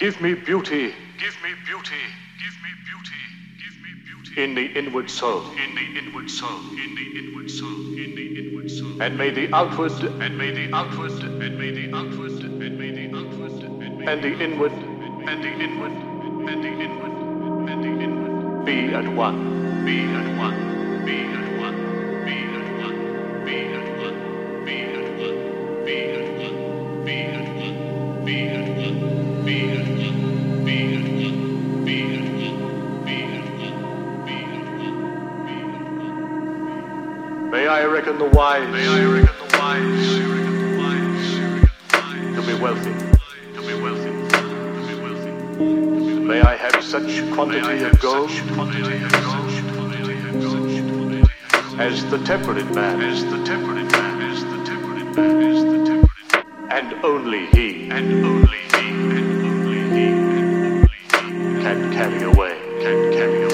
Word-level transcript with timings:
Give 0.00 0.18
me 0.22 0.32
beauty 0.32 0.94
Give 1.18 1.36
me 1.44 1.50
beauty. 1.66 2.00
Give 2.40 2.56
me 2.64 2.70
beauty. 2.88 3.20
Give 3.60 3.76
me 3.82 3.90
beauty. 4.06 4.42
in 4.42 4.54
the 4.54 4.78
inward 4.78 5.10
soul, 5.10 5.42
In 5.42 5.74
the 5.74 5.98
inward 5.98 6.30
soul. 6.30 6.58
In 6.70 6.94
the 6.94 7.18
inward 7.18 7.50
soul. 7.50 7.68
In 7.68 8.14
the 8.14 8.40
inward 8.40 8.70
soul. 8.70 9.02
and 9.02 9.18
may 9.18 9.28
the 9.28 9.54
outward 9.54 9.92
And 9.92 10.38
may 10.38 10.52
the 10.52 10.74
outward. 10.74 11.12
And 11.12 11.58
may 11.58 11.70
the 11.72 11.94
outward. 11.94 12.32
And 12.32 12.78
may 12.78 12.90
the 12.92 13.14
outward. 13.14 13.52
And 14.08 14.24
the 14.24 14.42
inward 14.42 14.72
and 14.72 15.44
the 15.44 15.48
inward. 15.48 15.92
And 15.92 16.64
the 16.64 16.68
inward. 16.68 17.68
And 17.68 17.84
the 17.84 18.02
inward. 18.02 18.64
be 18.64 18.94
at 18.94 19.06
one. 19.06 19.84
Be 19.84 20.00
at 20.00 20.38
one. 20.38 21.04
Be 21.04 21.12
at 21.12 21.30
one. 21.34 21.39
May 37.50 37.66
I 37.66 37.84
reckon 37.84 38.16
the 38.16 38.26
wise 38.26 38.68
May 38.68 38.86
I 38.86 39.04
reckon 39.04 39.36
the 39.36 39.58
wise. 39.58 39.82
May 39.82 40.22
I 40.22 40.28
reckon 40.30 40.54
the 40.60 40.78
wise. 40.78 41.34
May 41.34 41.42
I 41.42 41.58
reckon 41.58 41.80
the 41.82 41.96
wise. 41.98 42.36
to 42.36 42.42
be 42.46 42.54
wealthy. 42.62 42.94
To 43.54 43.60
be 43.66 43.74
wealthy. 43.82 44.12
To 44.30 44.82
be 44.86 44.94
wealthy. 45.02 45.32
May 46.24 46.40
I 46.42 46.54
have 46.54 46.84
such 46.84 47.28
quantity 47.32 47.82
of 47.82 47.98
gold 47.98 48.30
as 51.80 52.04
the 52.10 52.18
temperate 52.18 52.72
man, 52.72 53.00
As 53.00 53.24
the 53.24 53.42
temperate 53.44 53.90
man, 53.90 54.20
as 54.22 54.44
the 54.44 54.64
temperate 54.64 55.16
man, 55.16 55.42
as 55.42 55.64
the 55.64 55.84
temperate 55.84 56.08
man, 56.36 56.70
and 56.70 57.04
only 57.04 57.46
he 57.46 57.90
and 57.90 58.24
only 58.24 58.58
he, 58.58 58.88
and 59.18 59.44
only 59.44 59.80
he, 59.96 60.06
and 60.06 60.84
only 60.84 60.98
he 61.02 61.62
can 61.62 61.92
carry 61.92 62.22
away. 62.22 62.56
can 62.80 63.12
carry 63.12 63.42
away, 63.42 63.49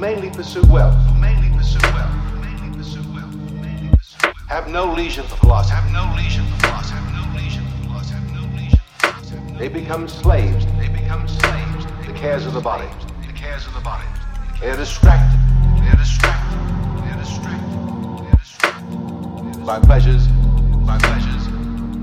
mainly 0.00 0.30
pursue 0.30 0.62
wealth, 0.72 0.94
have 4.48 4.68
no 4.68 4.92
leisure 4.94 5.22
for 5.22 5.36
philosophy. 5.36 5.74
have 5.74 5.90
no 5.92 6.14
leisure 6.14 6.42
for 6.52 6.56
philosophy, 6.56 6.96
have 6.96 7.12
no 7.12 7.34
leisure 7.36 7.62
for 7.62 7.86
philosophy, 7.86 8.14
have 8.14 8.32
no 8.32 8.56
leisure 8.56 8.78
for 8.78 9.08
philosophy, 9.08 9.36
have 9.46 9.58
They 9.58 9.68
become 9.68 10.08
slaves. 10.08 10.64
They 10.78 10.88
become 10.88 11.28
slaves. 11.28 11.84
The 12.06 12.14
cares 12.14 12.46
of 12.46 12.54
the 12.54 12.60
body. 12.60 12.88
the 13.26 13.32
cares 13.34 13.66
of 13.66 13.74
the 13.74 13.80
body. 13.80 14.06
They 14.60 14.70
are 14.70 14.76
distracted. 14.76 15.38
They 15.82 15.88
are 15.88 15.96
distracted. 15.96 16.58
They 17.04 17.10
are 17.12 17.18
distracted. 17.18 17.78
They 18.24 18.30
are 18.32 18.38
distracted. 18.38 19.66
By 19.66 19.80
pleasures. 19.80 20.26
By 20.88 20.98
pleasures, 20.98 21.46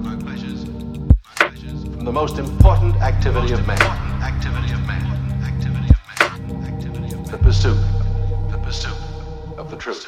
by 0.05 0.15
pleasures, 0.15 0.63
by 0.65 1.49
pleasures. 1.49 1.81
from 1.95 2.05
the 2.05 2.13
most 2.13 2.37
important 2.37 2.95
activity 2.97 3.53
of 3.53 3.65
man, 3.65 3.81
Important 3.81 4.23
activity 4.23 4.71
of 4.73 4.85
man. 4.85 5.16
Pursuit 7.47 7.77
The 8.51 8.57
pursuit 8.57 8.97
of 9.57 9.71
the 9.71 9.77
truth. 9.77 10.05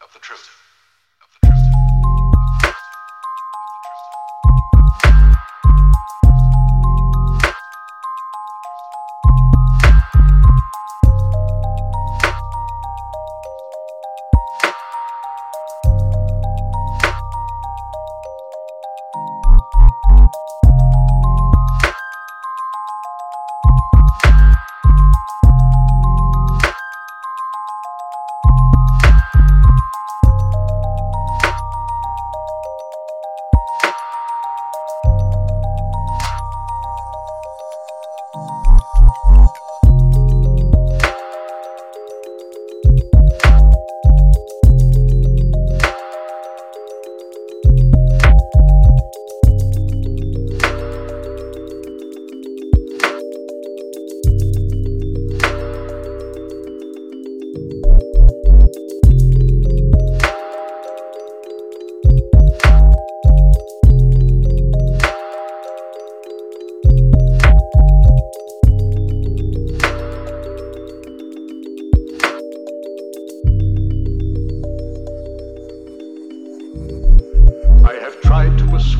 of 0.00 0.12
the 0.12 0.20
truth. 0.20 0.59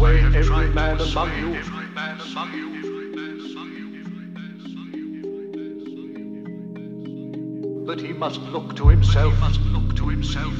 persuade 0.01 0.35
every 0.35 0.69
man 0.69 1.01
among 1.01 1.39
you. 1.39 1.63
but 7.87 8.01
he 8.01 8.13
must 8.13 8.41
look 8.43 8.77
to 8.77 8.87
himself. 8.89 9.37
Must 9.41 9.61
look 9.63 9.97
to 9.97 10.09
himself. 10.09 10.55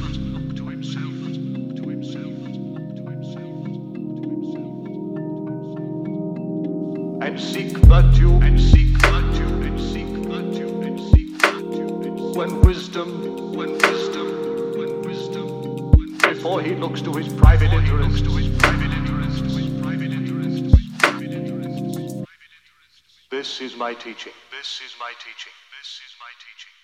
And 7.23 7.39
seek 7.39 7.77
virtue. 7.87 8.33
And 8.43 8.61
seek 8.61 8.97
virtue. 8.99 9.53
And 9.63 9.81
seek 9.81 10.09
virtue. 10.33 10.81
And 10.83 11.01
seek 11.13 11.29
virtue. 11.41 12.39
When 12.39 12.61
wisdom. 12.63 13.55
When 13.55 13.79
wisdom. 13.79 14.29
When 14.77 15.03
wisdom. 15.03 16.19
Before 16.19 16.61
he 16.61 16.75
looks 16.75 17.01
to 17.03 17.13
his 17.13 17.33
private 17.33 17.73
interests. 17.73 18.21
This 23.41 23.63
is 23.63 23.75
my 23.75 23.95
teaching. 23.95 24.35
This 24.51 24.83
is 24.85 24.93
my 25.01 25.13
teaching. 25.17 25.53
This 25.73 25.89
is 26.05 26.13
my 26.21 26.29
teaching. 26.45 26.80